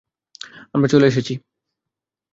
[0.73, 1.33] আমরা চলে এসেছি!